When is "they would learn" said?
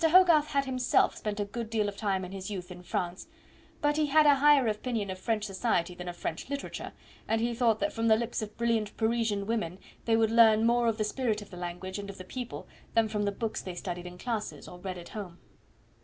10.05-10.65